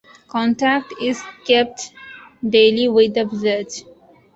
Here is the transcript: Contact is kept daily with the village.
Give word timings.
Contact 0.27 0.91
is 0.99 1.21
kept 1.45 1.91
daily 2.49 2.87
with 2.87 3.13
the 3.13 3.23
village. 3.25 3.83